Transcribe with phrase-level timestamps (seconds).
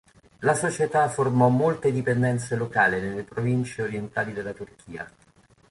[0.39, 5.07] La società formò molte dipendenze locali nelle province orientali della Turchia.